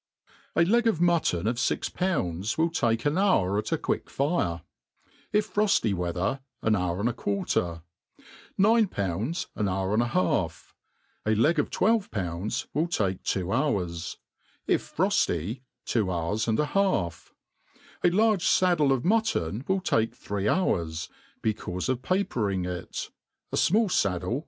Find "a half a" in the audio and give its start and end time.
10.01-11.35, 16.59-18.07